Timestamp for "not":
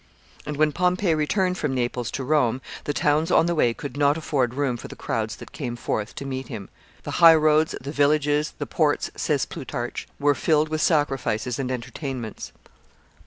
3.97-4.17